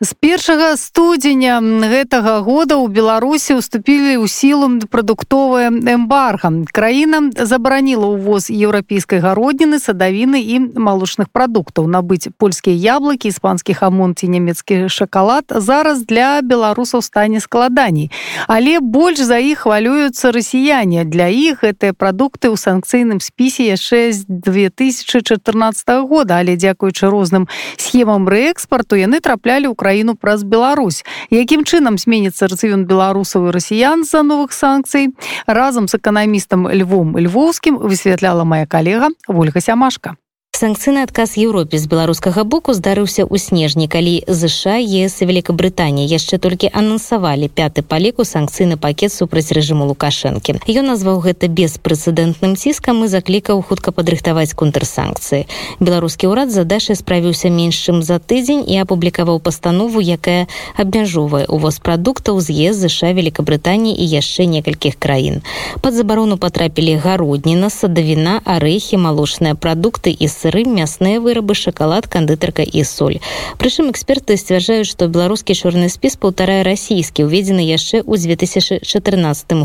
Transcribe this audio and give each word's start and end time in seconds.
З 0.00 0.14
першага 0.14 0.76
студзеня 0.78 1.58
гэтага 1.58 2.38
года 2.46 2.78
ў 2.78 2.86
беларусі 2.86 3.58
уступілі 3.58 4.22
ў 4.22 4.30
сілу 4.30 4.70
прадуктовая 4.86 5.74
эмбарга. 5.74 6.54
Краіна 6.70 7.34
забараніла 7.34 8.06
ўвоз 8.14 8.46
еўрапейскай 8.46 9.18
гародніны 9.18 9.82
садавіны 9.82 10.38
і 10.38 10.78
малочных 10.78 11.34
прадуктаў. 11.34 11.90
Набыць 11.90 12.30
польскія 12.38 12.78
яблыкі 12.78 13.26
іспанскі 13.26 13.74
хамон 13.74 14.14
ці 14.14 14.30
нямецкі 14.30 14.86
шакалад 14.86 15.50
зараз 15.50 16.06
для 16.06 16.46
беларусаў 16.46 17.02
стане 17.02 17.42
складаней. 17.42 18.14
Але 18.46 18.78
больш 18.78 19.18
за 19.18 19.42
іх 19.42 19.66
хвалююцца 19.66 20.30
расіяне. 20.30 21.10
Для 21.10 21.26
іх 21.26 21.66
гэтыя 21.66 21.90
прадукты 21.90 22.54
ў 22.54 22.54
санкцыйным 22.54 23.18
спісе 23.18 23.66
яшчэ 23.74 24.14
з 24.14 24.30
2014 24.30 26.06
года. 26.06 26.38
Але 26.38 26.54
дзякуючы 26.54 27.10
розным 27.10 27.50
схемам 27.74 28.30
рээкспарту 28.30 28.94
яны 28.94 29.18
траплялі 29.18 29.66
ў 29.66 29.74
краіну 29.74 29.87
праз 30.19 30.43
Беларусь 30.43 31.03
якім 31.31 31.63
чынам 31.63 31.97
зменіцца 31.97 32.51
рацыён 32.51 32.85
беларусаў 32.85 33.47
і 33.47 33.51
расіян 33.55 34.03
з-за 34.03 34.23
новых 34.23 34.51
санкцый 34.51 35.15
разам 35.47 35.87
з 35.87 35.95
эканамістам 35.95 36.67
львом 36.67 37.15
львоўскім 37.17 37.79
высвятляла 37.79 38.43
моя 38.43 38.65
калега 38.67 39.09
ольга 39.27 39.61
сямашка 39.61 40.15
Санкцыйны 40.58 41.06
адказ 41.06 41.36
еўропе 41.38 41.78
з 41.78 41.86
беларускага 41.86 42.42
боку 42.42 42.74
здарыўся 42.74 43.22
ў 43.22 43.38
снежні 43.38 43.86
калі 43.86 44.26
ЗША 44.26 44.82
ес 44.82 45.22
і 45.22 45.28
великкабрытанія 45.30 46.10
яшчэ 46.10 46.42
толькі 46.42 46.70
анансавалі 46.74 47.46
пяты 47.46 47.86
палеку 47.86 48.26
санкцыйны 48.26 48.74
пакет 48.74 49.14
супраць 49.14 49.54
рэжыму 49.54 49.86
лукашэнкі. 49.86 50.58
Ён 50.66 50.90
назваў 50.90 51.22
гэта 51.22 51.46
беспрэцэдэнтным 51.46 52.58
ціскам 52.58 53.06
і 53.06 53.10
заклікаў 53.12 53.62
хутка 53.62 53.94
падрыхтаваць 53.94 54.58
контрсанкцыі. 54.58 55.46
Беларускі 55.78 56.26
ўрад 56.34 56.50
задачай 56.50 56.98
справіўся 56.98 57.54
менш 57.54 57.78
чым 57.78 58.02
за 58.02 58.18
тыдзень 58.18 58.66
і 58.66 58.82
апублікаваў 58.82 59.38
пастанову 59.38 60.02
якая 60.02 60.50
абмяжоўвае 60.74 61.46
увоз 61.46 61.78
прадуктаў 61.78 62.42
з 62.42 62.74
ез 62.74 62.82
ЗША 62.82 63.14
великкабрытаніі 63.14 63.94
і 63.94 64.10
яшчэ 64.10 64.50
некалькіх 64.50 64.98
краін. 64.98 65.38
Под 65.86 65.94
забарону 65.94 66.34
патрапілі 66.34 66.98
гародніна 66.98 67.70
садавіна 67.70 68.42
арэхі 68.42 68.98
малочныя 68.98 69.54
прадукты 69.54 70.10
і 70.10 70.26
сыр 70.26 70.47
сыры 70.47 70.63
мясныя 70.63 71.19
вырабы 71.19 71.55
шоколад 71.55 72.07
кандытарка 72.07 72.63
і 72.63 72.83
соль 72.83 73.19
прычым 73.57 73.89
эксперты 73.91 74.37
сцвярджаюць 74.37 74.89
што 74.89 75.07
беларускі 75.07 75.55
чорны 75.57 75.89
спіс 75.89 76.15
паўтарае 76.21 76.61
расійскі 76.67 77.25
уведзены 77.25 77.63
яшчэ 77.65 78.03
ў 78.05 78.13
2014 78.19 78.85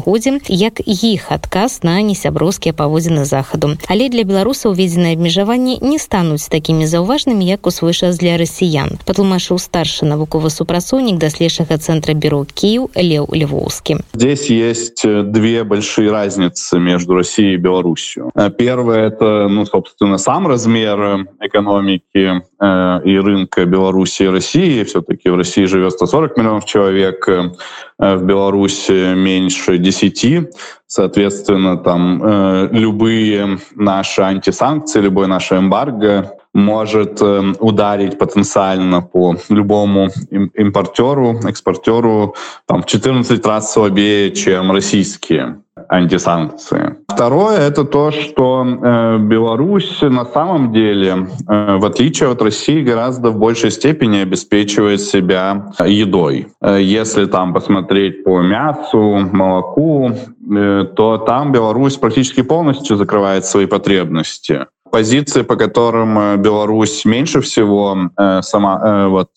годзе 0.07 0.41
як 0.49 0.81
іх 0.85 1.31
адказ 1.35 1.83
на 1.83 2.01
несяброўскія 2.03 2.73
паводзіны 2.73 3.25
захаду 3.29 3.75
але 3.89 4.09
для 4.09 4.25
беларусаў 4.25 4.73
уведзеныя 4.73 5.19
абмежаванні 5.19 5.79
не 5.83 5.99
стануць 5.99 6.49
такімі 6.49 6.89
заўважнымі 6.89 7.45
як 7.45 7.67
у 7.67 7.75
свой 7.75 7.93
час 7.93 8.19
для 8.23 8.39
расіян 8.41 8.97
патлумашыў 9.05 9.59
старшы 9.59 10.09
навуковы 10.09 10.51
супрацоўнік 10.55 11.19
даследчага 11.19 11.79
центра 11.79 12.15
бюро 12.15 12.45
кіў 12.49 12.91
леў 12.95 13.29
львоўскі 13.35 14.01
здесь 14.15 14.49
есть 14.51 15.05
две 15.05 15.65
большие 15.65 16.11
разницы 16.11 16.79
между 16.79 17.15
россией 17.15 17.55
и 17.55 17.57
беларусью 17.57 18.31
первое 18.57 19.09
это 19.09 19.49
ну 19.49 19.67
собственно 19.67 20.19
сам 20.19 20.47
размер 20.47 20.72
размеры 20.74 21.28
экономики 21.40 22.42
э, 22.60 23.02
и 23.06 23.18
рынка 23.20 23.66
Беларуси 23.66 24.24
и 24.24 24.28
России. 24.28 24.84
Все-таки 24.84 25.30
в 25.30 25.36
России 25.36 25.66
живет 25.66 25.92
140 25.94 26.38
миллионов 26.38 26.66
человек, 26.66 27.28
э, 27.28 27.52
в 28.00 28.24
Беларуси 28.24 29.14
меньше 29.16 29.78
10. 29.78 30.50
Соответственно, 30.88 31.78
там 31.78 32.22
э, 32.24 32.70
любые 32.72 33.60
наши 33.76 34.22
антисанкции, 34.22 35.02
любой 35.02 35.28
наше 35.28 35.58
эмбарго 35.58 36.32
может 36.54 37.22
э, 37.22 37.54
ударить 37.60 38.18
потенциально 38.18 39.02
по 39.02 39.36
любому 39.50 40.10
импортеру, 40.56 41.40
экспортеру 41.48 42.36
там, 42.68 42.82
в 42.82 42.86
14 42.86 43.46
раз 43.46 43.74
слабее, 43.74 44.32
чем 44.32 44.72
российские 44.72 45.63
антисанкции. 45.90 46.96
Второе 47.08 47.58
это 47.58 47.84
то, 47.84 48.12
что 48.12 48.66
э, 48.66 49.18
Беларусь 49.20 50.02
на 50.02 50.26
самом 50.26 50.72
деле, 50.72 51.28
э, 51.48 51.78
в 51.78 51.86
отличие 51.86 52.30
от 52.30 52.42
России, 52.42 52.84
гораздо 52.84 53.30
в 53.30 53.38
большей 53.38 53.72
степени 53.72 54.18
обеспечивает 54.18 55.02
себя 55.02 55.72
едой. 55.86 56.48
Э, 56.62 56.80
если 56.82 57.26
там 57.26 57.54
посмотреть 57.54 58.24
по 58.24 58.42
мясу, 58.42 59.30
молоку, 59.32 60.12
э, 60.12 60.86
то 60.96 61.18
там 61.18 61.52
Беларусь 61.52 61.98
практически 61.98 62.42
полностью 62.42 62.98
закрывает 62.98 63.46
свои 63.46 63.66
потребности 63.66 64.66
позиции, 64.94 65.42
по 65.42 65.56
которым 65.56 66.20
э, 66.20 66.38
Беларусь 66.38 67.04
меньше 67.04 67.42
всего 67.42 67.98
э, 68.16 68.42
сама 68.44 68.80
э, 68.84 69.08
вот 69.08 69.30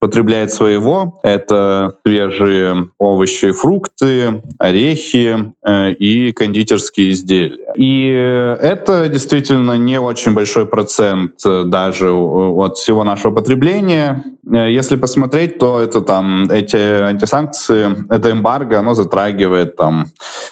потребляет 0.00 0.52
своего. 0.52 1.20
Это 1.22 1.94
свежие 2.04 2.88
овощи, 2.98 3.52
фрукты, 3.52 4.42
орехи 4.58 5.52
э, 5.62 5.92
и 5.92 6.32
кондитерские 6.32 7.12
изделия. 7.12 7.72
И 7.76 8.06
это 8.08 9.08
действительно 9.08 9.76
не 9.76 10.00
очень 10.00 10.32
большой 10.32 10.66
процент 10.66 11.34
э, 11.44 11.64
даже 11.66 12.10
от 12.10 12.78
всего 12.78 13.04
нашего 13.04 13.32
потребления. 13.32 14.24
Э, 14.46 14.70
если 14.70 14.96
посмотреть, 14.96 15.58
то 15.58 15.80
это 15.80 16.00
там 16.00 16.50
эти 16.50 16.76
антисанкции, 16.76 17.88
это 18.12 18.30
эмбарго, 18.30 18.78
оно 18.78 18.94
затрагивает 18.94 19.76
там 19.76 20.06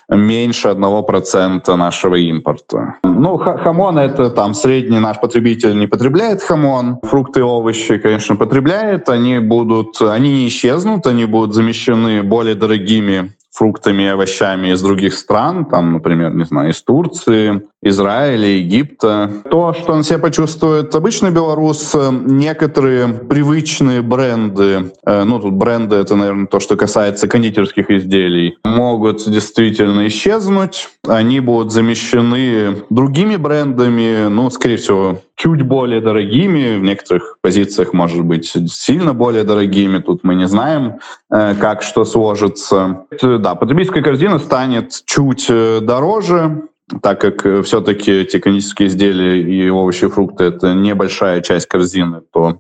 меньше 0.09 0.69
одного 0.69 1.03
процента 1.03 1.77
нашего 1.77 2.17
импорта. 2.17 2.97
Ну, 3.03 3.39
хамон 3.39 3.99
это 3.99 4.31
там 4.31 4.55
средний 4.55 4.99
наш 4.99 5.21
потребитель 5.21 5.79
не 5.79 5.87
потребляет 5.87 6.43
хамон. 6.43 6.99
Фрукты 7.03 7.41
и 7.41 7.43
овощи, 7.43 7.99
конечно, 7.99 8.37
потребляет. 8.37 9.09
Они 9.09 9.39
будут, 9.39 10.01
они 10.01 10.33
не 10.33 10.49
исчезнут, 10.49 11.07
они 11.07 11.25
будут 11.25 11.55
замещены 11.55 12.23
более 12.23 12.55
дорогими 12.55 13.33
фруктами 13.59 14.05
и 14.05 14.07
овощами 14.07 14.69
из 14.69 14.81
других 14.83 15.15
стран, 15.15 15.65
там, 15.65 15.93
например, 15.93 16.33
не 16.33 16.45
знаю, 16.45 16.71
из 16.71 16.81
Турции, 16.83 17.63
Израиля, 17.83 18.49
Египта. 18.49 19.31
То, 19.49 19.73
что 19.73 19.93
он 19.93 20.03
себя 20.03 20.19
почувствует 20.19 20.95
обычный 20.95 21.31
белорус, 21.31 21.95
некоторые 22.27 23.09
привычные 23.09 24.03
бренды, 24.03 24.93
э, 25.07 25.25
ну 25.25 25.39
тут 25.39 25.55
бренды 25.55 25.95
это, 25.97 26.17
наверное, 26.17 26.47
то, 26.49 26.59
что 26.59 26.77
касается 26.77 27.29
кондитерских 27.29 27.89
изделий, 27.91 28.59
могут 28.65 29.31
действительно 29.31 30.09
исчезнуть. 30.09 30.89
Они 31.07 31.39
будут 31.39 31.73
замещены 31.73 32.83
другими 32.91 33.37
брендами, 33.37 34.29
ну, 34.29 34.51
скорее 34.51 34.77
всего, 34.77 35.23
чуть 35.37 35.63
более 35.63 36.01
дорогими, 36.01 36.79
в 36.79 36.83
некоторых 36.83 37.39
позициях, 37.41 37.93
может 37.93 38.25
быть, 38.25 38.53
сильно 38.71 39.15
более 39.15 39.45
дорогими. 39.45 39.99
Тут 39.99 40.25
мы 40.25 40.35
не 40.35 40.49
знаем, 40.49 40.99
э, 41.31 41.55
как 41.55 41.83
что 41.83 42.05
сложится. 42.05 43.05
Да, 43.23 43.55
потребительская 43.55 44.03
корзина 44.03 44.41
станет 44.41 45.01
чуть 45.07 45.47
э, 45.49 45.79
дороже, 45.81 46.69
так 47.03 47.21
как 47.21 47.47
э, 47.47 47.63
все-таки 47.63 48.11
эти 48.11 48.39
кондитерские 48.39 48.89
изделия 48.89 49.41
и 49.41 49.69
овощи 49.69 50.05
и 50.05 50.09
фрукты 50.09 50.45
это 50.45 50.75
небольшая 50.75 51.41
часть 51.43 51.67
корзины, 51.67 52.23
то 52.33 52.59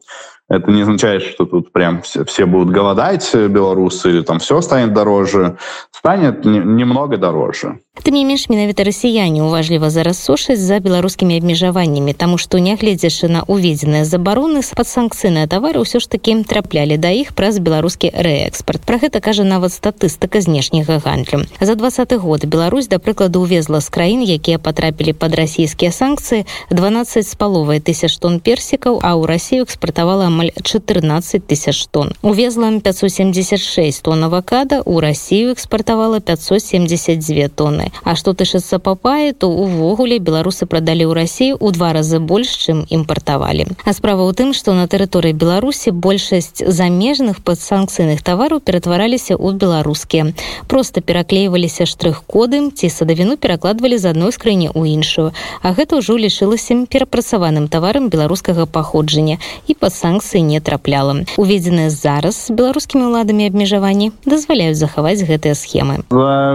это 0.48 0.70
не 0.70 0.82
означает, 0.82 1.22
что 1.22 1.44
тут 1.44 1.72
прям 1.72 2.00
все, 2.02 2.24
все 2.24 2.46
будут 2.46 2.70
голодать, 2.70 3.34
белорусы, 3.34 4.10
или 4.10 4.22
там 4.22 4.38
все 4.38 4.60
станет 4.62 4.94
дороже. 4.94 5.58
Станет 5.90 6.44
немного 6.44 7.18
дороже. 7.18 7.80
Тым 8.03 8.15
не 8.19 8.25
менш 8.25 8.49
менавіта 8.49 8.83
расіяне 8.83 9.43
уважліва 9.47 9.87
зараз 9.89 10.19
сушаць 10.19 10.59
за 10.59 10.79
беларускімі 10.83 11.37
абмежаваннямі 11.39 12.11
таму 12.13 12.35
што 12.41 12.59
нягледзячы 12.59 13.29
на 13.31 13.43
уведзеныя 13.47 14.03
забароны 14.03 14.59
з-пад 14.59 14.89
санкцыйныя 14.91 15.47
тавары 15.47 15.79
ўсё 15.79 16.03
ж 16.03 16.11
такі 16.11 16.35
траплялі 16.43 16.97
да 16.97 17.13
іх 17.15 17.31
праз 17.31 17.61
беларускі 17.63 18.11
рээкспорт 18.11 18.83
про 18.83 18.99
гэта 18.99 19.23
кажа 19.23 19.47
нават 19.47 19.71
статыстыка 19.71 20.41
знешняга 20.43 20.99
гандлю 20.99 21.47
за 21.61 21.75
двадцаты 21.79 22.19
год 22.19 22.43
Беларусь 22.43 22.91
да 22.91 22.99
прыкладу 22.99 23.47
увезла 23.47 23.79
з 23.79 23.87
краін 23.87 24.27
якія 24.27 24.59
патрапілі 24.59 25.13
под 25.13 25.39
расійскія 25.39 25.95
санкцыі 25.95 26.43
12 26.75 27.23
з 27.23 27.35
паловай 27.39 27.79
тысяч 27.79 28.19
тонн 28.19 28.43
персікаў 28.43 28.99
а 28.99 29.15
ў 29.15 29.31
Росію 29.31 29.63
экспартавала 29.63 30.27
амаль 30.27 30.51
14 30.59 31.47
тысяч 31.47 31.87
тонн 31.87 32.11
увезла 32.21 32.67
576 32.67 34.03
тонн 34.03 34.27
авакада 34.27 34.81
у 34.83 34.99
Росію 34.99 35.53
экспартавала 35.53 36.19
572 36.19 37.47
тонны 37.47 37.86
А 38.04 38.14
што 38.14 38.32
тышыцца 38.32 38.78
папае, 38.78 39.32
то 39.32 39.50
увогуле 39.50 40.18
беларусы 40.18 40.66
прадалі 40.66 41.08
ў 41.08 41.12
рассію 41.14 41.54
ў 41.58 41.72
два 41.72 41.92
разы 41.92 42.18
больш, 42.18 42.54
чым 42.58 42.84
імпартавалі. 42.88 43.66
А 43.84 43.92
справа 43.92 44.24
ў 44.24 44.32
тым, 44.34 44.54
што 44.54 44.74
на 44.74 44.86
тэрыторыі 44.86 45.34
Беларусі 45.34 45.90
большасць 45.90 46.62
замежных 46.64 47.42
падсанкцыйных 47.42 48.22
тавараў 48.22 48.60
ператвараліся 48.60 49.34
ў 49.36 49.58
беларускія. 49.58 50.32
Проста 50.66 51.00
пераклейваліся 51.00 51.84
штрых-коды 51.88 52.70
ці 52.74 52.86
садавіну 52.88 53.36
перакладвалі 53.36 53.98
з 53.98 54.12
адной 54.12 54.32
скрыні 54.32 54.72
ў 54.72 54.98
іншую. 54.98 55.32
А 55.62 55.72
гэта 55.72 56.00
ўжо 56.00 56.18
лішылася 56.18 56.74
перапрацаваным 56.90 57.68
таварам 57.68 58.08
беларускага 58.08 58.66
паходжання 58.66 59.38
і 59.66 59.74
пад 59.74 59.94
санкцыі 59.94 60.42
не 60.42 60.60
трапляла. 60.60 61.24
Уведзеныя 61.38 61.90
зараз 61.90 62.50
беларускімі 62.50 63.08
ўладамі 63.08 63.48
абмежаванні 63.48 64.12
дазваляюць 64.26 64.76
захаваць 64.76 65.22
гэтыя 65.24 65.54
схемы. 65.54 66.04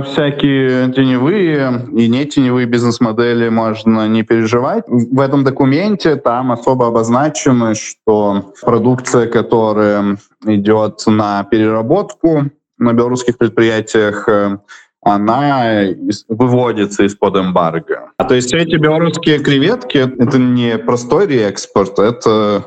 всякие 0.04 0.88
теневые 1.24 1.88
и 1.96 2.08
не 2.08 2.26
теневые 2.26 2.66
бизнес-модели 2.68 3.50
можно 3.50 4.08
не 4.08 4.24
переживать. 4.24 4.84
В 4.88 5.20
этом 5.20 5.44
документе 5.44 6.16
там 6.16 6.52
особо 6.52 6.88
обозначено, 6.88 7.76
что 7.76 8.54
продукция, 8.62 9.28
которая 9.28 10.18
идет 10.46 11.04
на 11.08 11.44
переработку 11.44 12.50
на 12.78 12.94
белорусских 12.94 13.38
предприятиях, 13.38 14.28
э, 14.28 14.58
она 15.04 15.86
выводится 16.28 17.04
из-под 17.04 17.38
эмбарго. 17.38 18.12
А 18.18 18.24
то 18.24 18.36
есть 18.36 18.54
эти 18.54 18.76
белорусские 18.76 19.40
креветки— 19.40 19.98
это 20.20 20.38
не 20.38 20.78
простой 20.78 21.28
реэкспорт, 21.28 22.00
это 22.00 22.66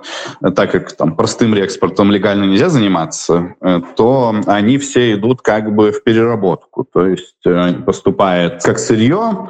так 0.55 0.73
как 0.73 0.93
там 0.93 1.17
простым 1.17 1.55
реэкспортом 1.55 2.11
легально 2.11 2.45
нельзя 2.45 2.69
заниматься, 2.69 3.55
э, 3.61 3.81
то 3.97 4.35
они 4.47 4.79
все 4.79 5.15
идут 5.15 5.43
как 5.43 5.75
бы 5.75 5.93
в 5.93 6.03
переработку. 6.03 6.85
То 6.85 7.07
есть 7.07 7.37
э, 7.47 7.73
поступает 7.85 8.63
как 8.63 8.79
сырье, 8.79 9.49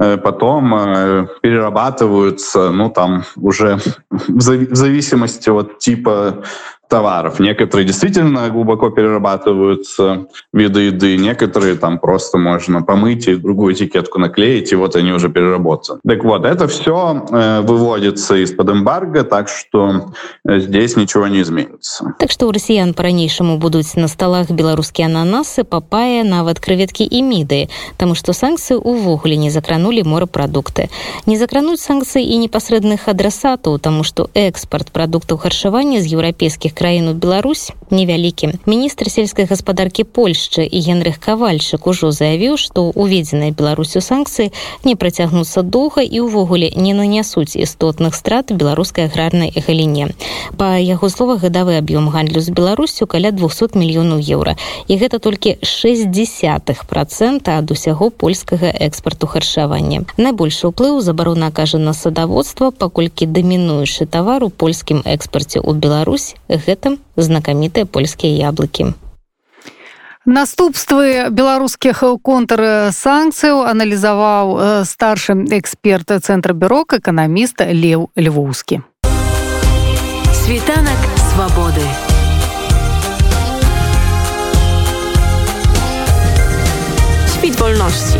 э, 0.00 0.16
потом 0.18 0.70
перерабатываются, 1.42 2.70
ну 2.70 2.90
там 2.90 3.24
уже 3.36 3.78
в 4.10 4.40
зависимости 4.40 5.50
от 5.50 5.78
типа 5.78 6.44
товаров. 6.93 7.39
Некоторые 7.39 7.87
действительно 7.87 8.49
глубоко 8.49 8.91
перерабатываются 8.91 10.27
виды 10.53 10.81
еды, 10.81 11.17
некоторые 11.17 11.75
там 11.75 11.97
просто 11.97 12.37
можно 12.37 12.83
помыть 12.83 13.27
и 13.27 13.35
другую 13.35 13.73
этикетку 13.73 14.19
наклеить, 14.19 14.71
и 14.71 14.75
вот 14.75 14.95
они 14.95 15.11
уже 15.11 15.29
переработаны. 15.29 15.99
Так 16.07 16.23
вот, 16.23 16.45
это 16.45 16.67
все 16.67 17.25
э, 17.31 17.61
выводится 17.61 18.35
из-под 18.43 18.69
эмбарго, 18.69 19.23
так 19.23 19.49
что 19.49 20.11
э, 20.45 20.59
здесь 20.59 20.95
ничего 20.95 21.27
не 21.27 21.41
изменится. 21.41 22.13
Так 22.19 22.29
что 22.29 22.47
у 22.47 22.51
россиян 22.51 22.93
по-ранейшаму 22.93 23.57
будуць 23.57 23.95
на 23.95 24.07
столах 24.07 24.51
беларускія 24.51 25.07
ананасы, 25.07 25.63
папая, 25.63 26.23
нават 26.23 26.59
крэветкі 26.59 27.09
і 27.09 27.23
міды, 27.23 27.69
таму 27.97 28.13
што 28.13 28.37
санкцыі 28.37 28.77
ўвогуле 28.77 29.35
не 29.35 29.49
закранулі 29.49 30.03
морапрадукты. 30.03 30.89
Не 31.25 31.41
закрануць 31.41 31.81
санкцыі 31.81 32.21
і 32.21 32.37
непасрэдных 32.45 33.09
адрасатаў, 33.09 33.79
таму 33.79 34.03
што 34.03 34.29
экспорт 34.35 34.93
прадуктаў 34.93 35.41
харчавання 35.41 35.97
з 36.05 36.13
еўрапейскіх 36.13 36.76
краіну 36.77 37.13
Беларусь 37.13 37.71
невялікі 37.89 38.49
міністр 38.65 39.09
сельскай 39.09 39.45
гаспадаркі 39.45 40.03
Польшчы 40.03 40.65
і 40.65 40.79
генрых 40.81 41.19
кавальчык 41.21 41.85
ужо 41.87 42.11
заявіў 42.11 42.57
што 42.57 42.89
уведзеныя 42.95 43.53
беларусю 43.53 44.01
санкцыі 44.01 44.51
не 44.83 44.95
працягнуцца 44.95 45.61
доўга 45.61 46.01
і 46.01 46.25
ўвогуле 46.25 46.73
не 46.75 46.93
нанясуць 46.97 47.55
істотных 47.55 48.15
страт 48.15 48.51
беларускай 48.51 49.05
аграрнай 49.05 49.53
галіне 49.53 50.09
па 50.57 50.77
яго 50.81 51.09
словах 51.09 51.45
гадавы 51.45 51.77
аб'ём 51.77 52.09
гандлю 52.09 52.41
з 52.41 52.49
беларусю 52.49 53.05
каля 53.05 53.31
200 53.31 53.77
мільёнаў 53.77 54.19
еўра 54.25 54.57
і 54.87 54.97
гэта 54.97 55.19
толькі 55.19 55.57
60 55.61 56.73
процента 56.89 57.57
ад 57.61 57.71
усяго 57.71 58.09
польскага 58.09 58.73
экспарту 58.73 59.27
харчавання 59.27 60.05
найбольшы 60.17 60.73
ўплыў 60.73 61.01
забарона 61.01 61.51
кажа 61.51 61.77
на 61.77 61.93
садаводства 61.93 62.71
паколькі 62.71 63.29
дамінуючы 63.29 64.05
тавар 64.05 64.43
у 64.43 64.49
польскім 64.49 65.05
экспарце 65.05 65.61
ў 65.61 65.77
Беларусь 65.77 66.35
гэтым 66.67 66.99
знакамітыя 67.15 67.85
польскія 67.85 68.49
яблыкі. 68.49 68.93
Наступствы 70.23 71.27
беларускіх 71.35 71.99
контрсанкцыяў 72.23 73.67
аналізаваў 73.67 74.55
э, 74.55 74.67
старшы 74.87 75.35
эксперт 75.51 76.15
цэнтра 76.15 76.55
бюрок 76.55 76.95
эканаміст 76.95 77.59
Леў 77.59 78.07
Львоўскі. 78.15 78.79
Світанак 80.31 80.99
свабоды. 81.27 81.83
Світ 87.27 87.59
вольнасці. 87.59 88.19